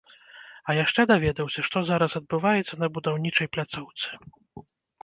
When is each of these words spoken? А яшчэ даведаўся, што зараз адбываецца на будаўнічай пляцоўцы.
А 0.69 0.75
яшчэ 0.77 1.05
даведаўся, 1.11 1.65
што 1.69 1.77
зараз 1.91 2.11
адбываецца 2.21 2.73
на 2.81 2.87
будаўнічай 2.97 3.47
пляцоўцы. 3.57 4.09